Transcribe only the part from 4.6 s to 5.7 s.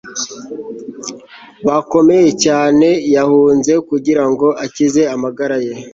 akize amagara